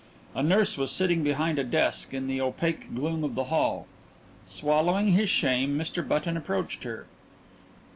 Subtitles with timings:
[0.33, 3.85] A nurse was sitting behind a desk in the opaque gloom of the hall.
[4.47, 6.01] Swallowing his shame, Mr.
[6.07, 7.05] Button approached her.